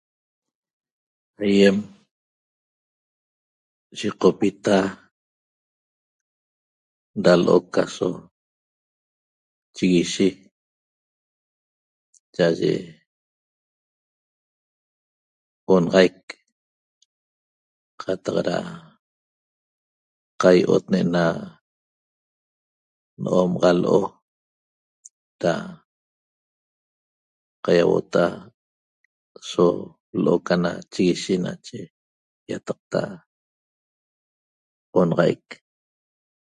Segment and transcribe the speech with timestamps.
[1.47, 1.77] Aiem
[3.99, 4.75] yeqopita
[7.23, 8.09] da lo'oc aso
[9.75, 10.27] chiguishe
[12.35, 12.73] cha'aye
[15.73, 16.19] onaxaic
[18.01, 18.57] qataq ra
[20.41, 21.23] qaio'ot ne'ena
[23.21, 24.01] no'omaxa lo'o
[25.41, 25.53] ra
[27.63, 28.27] qaiauota'a
[29.51, 29.65] so
[30.23, 31.79] lo'oc ana chiguishe nache
[32.51, 33.01] iataqta
[34.99, 35.45] onaxaic